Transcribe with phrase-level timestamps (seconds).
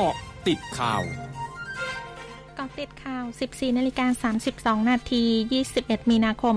[0.00, 0.18] เกาะ
[0.48, 1.02] ติดข่าว
[2.58, 4.32] กาะติดข่าว 14นาฬิกา
[4.80, 5.24] 32 นาที
[5.68, 6.56] 21 มีนาคม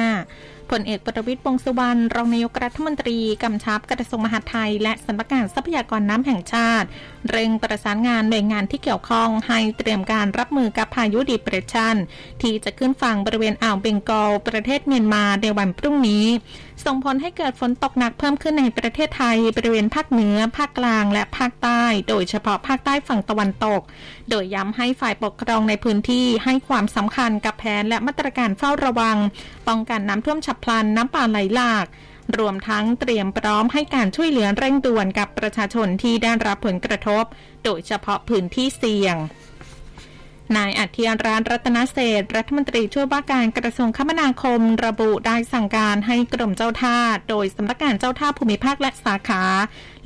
[0.00, 6.86] 2565 ผลเอกประวิตรวงสุวรรณรองนายกรัฐมนตรีกำชับกระทรวงมหาดไทย และสำนักงานทรัพยากรน้ำแห่งชาติ
[7.30, 11.96] เร่งประสานงานหน่วยงานที่เกี่ยวข้องให้เตรียมการรับมือกับพายุดิเปรชัน
[12.42, 16.26] ที่จะขึ้นฝั่งบริเวณอ่าวเบงกอลประเทศเมียนมาในวันพรุ่งนี้
[16.84, 23.80] ส่งผลให้เกิดฝนตกหนักเพิ่มขึ้นในประเทศไทยบริเวณภาคเหนือ ภาคกลางและภาคใต้ โดยเฉพาะภาคใต้ฝั่งตะวันตก
[24.30, 29.16] โดยย้ำให้ฝ่ายปกครองในพื้นที่ให้ความสำคัญกับแผนและมาตรการเฝ้าระวัง
[29.68, 31.86] ป้องกันน้ำท่วมฉับพลันน้ำป่าไหลหลาก
[32.38, 37.24] รวมทั้งเตรียมพร้อมให้การช่วยเหลือเร่งด่วนกับประชาชนที่ได้รับผลกระทบ
[37.64, 39.16] โดยเฉพาะพื้นที่เสี่ยง
[40.56, 46.98] นายอัธยรานรัตนเศษรัฐมนตรีช่วยว่าการกระทรวงคมนาคม ระบุได้สั่งการให้กรมเจ้าท่า
[47.30, 49.44] โดยสำนักงานเจ้าท่าภูมิภาคและสาขา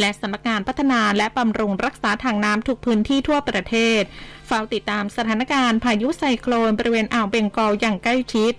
[0.01, 4.03] และสำนักงานพัฒนาและบำรุงรักษาทางน้ำทุกพื้นที่ทั่วประเทศ
[4.47, 8.53] เฝ้าติดตามสถานการณ์พายุไซโคลนบริเวณอ่าวเบงกอลอย่างใกล้ชิด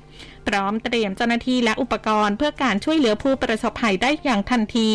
[0.48, 4.92] พร้อมเตรียมเจ้าหน้าที่และอุปกรณ์ เพื่อการช่วยเหลือผู้ประสบภัยได้อย่างทันที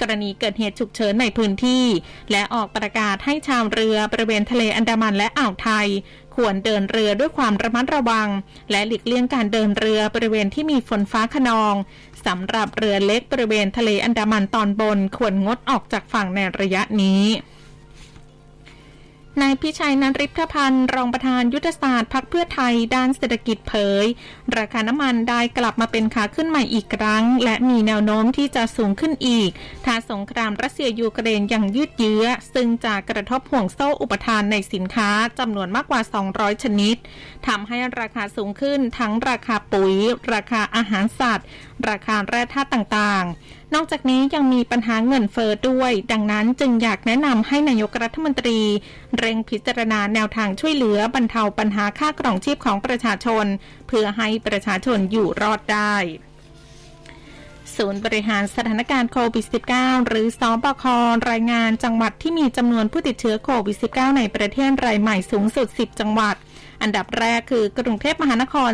[0.00, 1.84] กรณีเกิดเหตุฉุกเฉินในพื้นที่
[2.32, 5.88] และออกประกาศให้ชาวเรือบริเวณทะเลอันดามันและอ่าวไทย
[6.36, 8.28] ควรเดินเรือด้วยความระมัดระวัง
[8.70, 11.74] และหลีกเลี่ยงการเดินเรือบริเวณที่มีฝนฟ้าขนอง
[12.26, 17.22] สำหรับเรือเล็กบริเวณทะเลอันดามันตอนบน ควรงดออกจากฝั่งในระยะนี้
[19.42, 24.06] นายพิชัยนันริพพันธ์รองประธานยุทธศาสตร์พักเพื่อไทยด้านเศรษฐกิจเผย
[24.56, 29.50] ราคาน้ำมันได้กลับมาเป็นขาขึ้นใหม่อีกครั้ง และมีแนวโน้มที่จะสูงขึ้นอีก
[29.84, 36.00] ถ้าสงครามรัสเซียยูเครนยังยืดเยื้อ ซึ่งจะกระทบห่วงโซ่อุปทานในสินค้าจำนวนมากกว่า
[36.32, 36.96] 200 ชนิด
[37.46, 39.94] ทำให้ราคาสูงขึ้นทั้งราคาปุ๋ย
[40.32, 41.46] ราคาอาหารสัตว์
[41.88, 48.60] ราคาแร่ธาตุต่างๆ นอกจากนี้ยังมีปัญหาเงินเฟอ้อด้วย ดังนั้นจึงอยากแนะนำให้นายกรัฐมนตรี
[49.18, 53.46] เร่งพิจารณาแนวทางช่วยเหลือบรรเทาปัญหาค่ากล่องชีพของประชาชน
[53.88, 55.96] เพื่อให้ประชาชนอยู่รอดได้
[57.76, 60.84] ศูนย์บริหารสถานการณ์โควิด -19 หรือสอบค
[61.30, 66.36] รายงานจังหวัดที่มีจำนวนผู้ติดเชื้อโควิด -19 ในประเทศรายใหม่สูงสุด 10 จังหวัด
[66.84, 68.70] อันดับแรกคือกรุงเทพมหานคร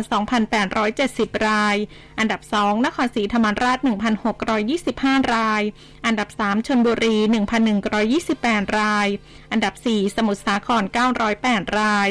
[0.71, 1.75] 2,870 ราย
[2.19, 3.77] อันดับ 2 นครศรีธรรมราช
[4.55, 5.61] 1,625 ราย
[6.05, 7.15] อันดับ 3 ชนบุรี
[7.97, 9.07] 1,128 ราย
[9.51, 10.83] อันดับ 4 สมุทรสาคร
[11.31, 12.09] 908 ราย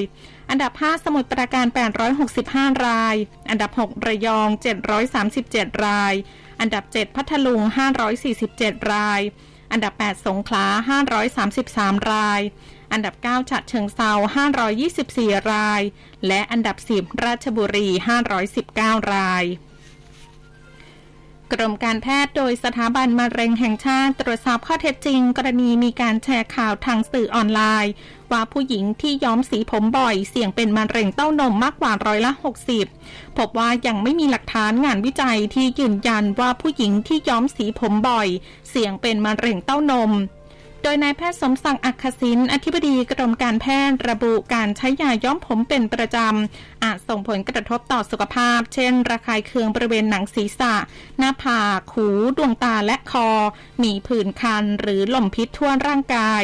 [0.50, 1.66] อันดับ 5 สมุทรปราการ
[2.26, 3.14] 865 ราย
[3.50, 4.48] อันดับ 6 ระยอง
[5.16, 6.14] 737 ราย
[6.60, 7.62] อันดับ 7 พัทลุง
[8.26, 9.20] 547 ราย
[9.72, 10.66] อันดับ 8 สงขลา
[11.38, 12.40] 533 ราย
[12.92, 14.12] อันดับ 9 ฉะเชิงเซา
[14.80, 15.82] 524 ราย
[16.26, 17.88] และอันดับ 10 ราชบุรี
[18.48, 19.44] 519 ราย
[21.52, 27.92] กรมการแพทย์โดยสถาบันมะเร็งแห่งชาติตรวจสอบข้อเท็จจริง กรณีมีการแชร์ข่าวทางสื่อออนไลน์
[28.32, 32.32] ว่าผู้หญิงที่ย้อมสีผมบ่อย เสี่ยงเป็นมะเร็งเต้านมมากกว่าร้อยละ
[32.84, 38.28] 60 พบว่ายังไม่มีหลักฐานงานวิจัยที่ยืนยันว่าผู้หญิงที่ย้อมสีผมบ่อย
[38.70, 40.12] เสี่ยงเป็นมะเร็งเต้านม
[40.82, 50.74] โดยนายแพทย์สมศักดิ์อักขศินอธิบดีกรมการแพทย์ระบุการใช้ยาย้อมผมเป็นประจำ อาจส่งผลกระทบต่อสุขภาพ เช่น ระคายเคืองบริเวณหนังศีรษะ
[51.18, 53.28] หน้าผากหู ดวงตาและคอ
[53.82, 56.42] มีผื่นคันหรือลมพิษทั่วร่างกาย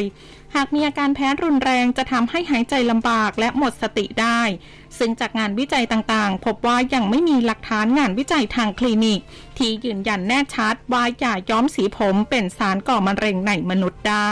[0.54, 4.40] หากมีอาการแพ้รุนแรงจะทำให้หายใจลำบากและหมดสติได้
[4.98, 9.20] ซึ่งจากงานวิจัยต่างๆ พบว่ายังไม่มีหลักฐานงานวิจัยทางคลินิก
[9.58, 14.30] ที่ยืนยันแน่ชัดว่ายาย้อมสีผมเป็นสารก่อมะเร็งในมนุษย์ได้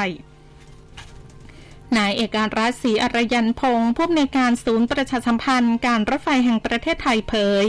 [1.98, 7.64] นายเอกการรัศรีอรยันพงศ์ผู้อำนวยการศูนย์ประชาสัมพันธ์การรถไฟแห่งประเทศไทยเผย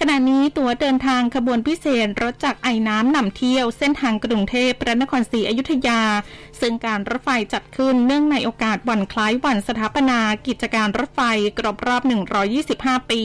[0.00, 6.02] ขณะนี้ตั๋วเดินทางขบวนพิเศษรถจากไอ้น้ำนำเที่ยวเส้นทางกรุงเทพพระนครศรีอยุธยา
[6.60, 11.20] ซึ่งการรถไฟจัดขึ้นเนื่องในโอกาสวันคล้ายวันสถาปนากิจการรถไฟ
[11.58, 12.02] กรอบรอบ
[12.56, 13.22] 125 ปี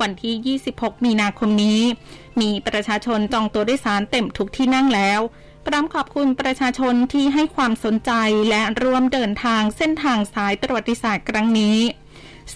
[0.00, 1.80] วันที่ 26 มีนาคมนี้
[2.40, 5.20] มีประชาชนจองตัวโดยสารเต็มทุกที่นั่งแล้ว
[5.66, 8.12] พร้อมขอบคุณประชาชนที่ให้ความสนใจ
[8.50, 11.78] และร่วมเดินทางเส้นทางสายประวัติศาสตร์ครั้งนี้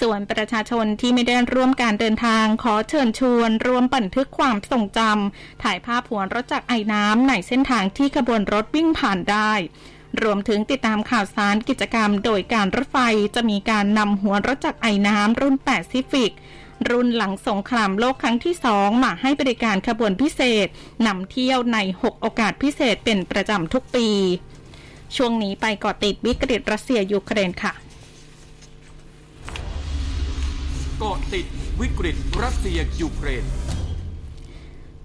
[0.00, 9.52] ส่วนประชาชนที่ไม่ได้ร่วมการเดินทางขอเชิญชวนร่วมบันทึกความทรงจำถ่ายภาพหัวรถจักรไอ้น้ำในเส้นทางที่ขบวนรถวิ่งผ่านได้
[10.22, 12.98] รวมถึงติดตามข่าวสารกิจกรรมโดยการรถไฟ
[13.34, 16.32] จะมีการนำหัวรถจักรไอ้น้ำรุ่นแปซิฟิก
[16.90, 20.66] รุ่นหลังสงครามโลกครั้งที่สองมาให้บริการขบวนพิเศษ
[21.06, 24.08] นำเที่ยวใน 6 โอกาสพิเศษเป็นประจำทุกปี
[25.16, 27.72] ช่วงนี้ไปเกาะติดวิกฤตรัสเซียยูเครนค่ะ
[30.98, 31.46] เกาะติด
[31.80, 33.44] วิกฤตรัสเซียยูเครน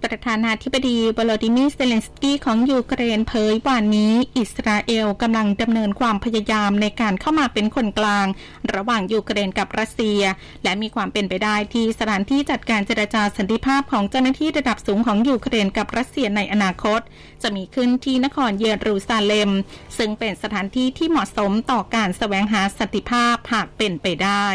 [0.04, 8.28] ประธานาธิบดีวลาดิมีร์เซเลนสกี้ของยูเครนเผยวันนี้ อิสราเอลกำลังดำเนินความพยายามในการเข้ามาเป็นคนกลาง
[8.76, 10.22] ระหว่างยูเครนกับรัสเซีย
[10.64, 17.02] และมีความเป็นไปได้ที่สถานที่จัดการเจรจาสันติภาพของเจ้าหน้าที่ระดับสูงของยูเครนกับรัสเซียในอนาคต
[17.44, 19.52] จะมีขึ้นที่นครเยรูซาเล็ม
[19.98, 24.48] ซึ่งเป็นสถานที่ที่เหมาะสมต่อการแสวงหาสันติภาพหากเป็นไปได้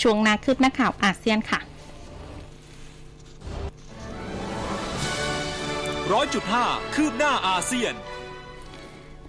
[0.00, 1.60] ช่วงหน้าคืบหน้าข่าวอาเซียนค่ะ
[6.12, 7.94] ร้อยจุดห้าคืบหน้าอาเซียน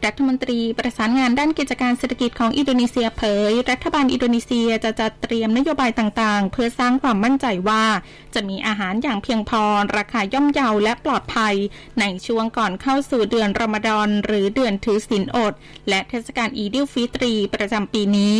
[0.06, 7.86] รัฐมนตรีประสานงานด้านกิจการเศรษฐกิจของอินโดนีเซียเผย รัฐบาลอินโดนีเซียจะจัดเตรียมนโยบายต่างๆ เพื่อสร้างความมั่นใจว่า
[8.33, 9.63] จะมีอาหารอย่างเพียงพอ
[9.98, 11.56] ราคาย่อมเยาและปลอดภัย
[12.00, 15.54] ในช่วงก่อนเข้าสู่เดือนรอมฎอนหรือเดือนถือศีลอด
[15.89, 18.38] และเทศกาลอีดิลฟิตรีประจำปีนี้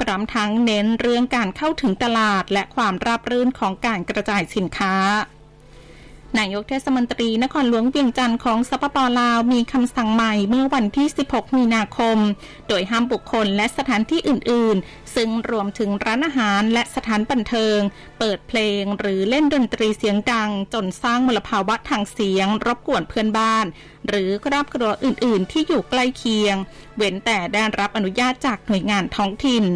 [0.00, 4.94] พร้อมทั้งเน้นเรื่องการเข้าถึงตลาดและความราบรื่นของการกระจายสินค้า
[6.38, 12.18] นายกเทศมนตรีนครหลวงเวียงจันทร์ของสปปลาวมีคำสั่งใหม่เมื่อวันที่ 16 มีนาคม
[12.68, 17.78] โดยห้ามบุคคลและสถานที่อื่น ๆ ซึ่งรวมถึงร้านอาหารและสถานบันเทิง
[18.18, 23.66] เปิดเพลงหรือเล่นดนตรีเสียงดัง จนสร้างมลภาวะทางเสียง รบกวนเพื่อนบ้าน
[24.08, 26.56] หรือครอบครัวอื่น ๆ ที่อยู่ใกล้เคียง
[26.96, 29.66] เว้นแต่ได้รับอนุญาตจากหน่วยงานท้องถิ่น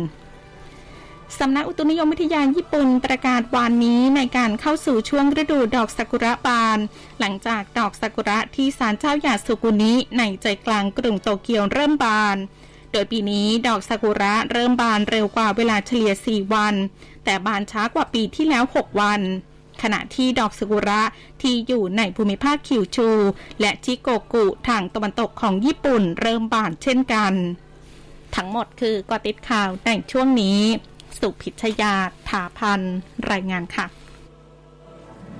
[1.39, 6.79] สำนักอุตุนิยมวิทยาญี่ปุ่นประกาศวานนี้ในการเข้าสู่ช่วงฤดูดอกซากุระบาน
[7.21, 12.37] หลังจากดอกซากุระที่ศาลเจ้าหยาสุกุนิในใจกลางกรุงโตเกียวเริ่มบาน
[12.93, 16.75] โดยปีนี้ดอกซากุระเริ่มบานเร็วกว่าเวลาเฉลี่ย 4 วัน
[17.25, 19.21] แต่บานช้ากว่าปีที่แล้ว 6 วัน
[19.83, 21.03] ขณะที่ดอกซากุระ
[21.43, 23.09] ที่อยู่ในภูมิภาคคิวชู
[23.61, 27.33] และชิโกกุทางตะวันตกของญี่ปุ่นเริ่มบานเช่นกัน
[28.35, 30.61] ทั้งหมดคือกอติดข่าวในช่วงนี้
[31.21, 31.95] สุพิชยา
[32.29, 32.81] ถาพัน
[33.31, 33.87] รายงานค่ะ